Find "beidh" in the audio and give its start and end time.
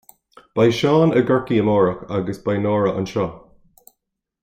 0.59-0.71, 2.49-2.61